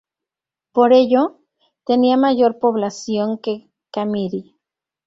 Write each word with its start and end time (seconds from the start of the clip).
Por 0.71 0.93
ello, 0.93 1.37
tenía 1.85 2.17
mayor 2.17 2.57
población 2.57 3.37
que 3.37 3.69
Camiri. 3.91 4.57